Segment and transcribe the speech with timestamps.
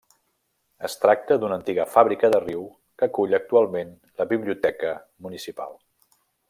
[0.87, 2.65] Es tracta d'una antiga fàbrica de riu,
[3.01, 5.81] que acull actualment la biblioteca municipal.